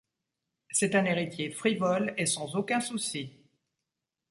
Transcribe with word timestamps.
C'est 0.71 0.95
un 0.95 1.05
héritier 1.05 1.51
frivole 1.51 2.15
et 2.17 2.25
sans 2.25 2.55
aucun 2.55 2.79
souci. 2.79 3.29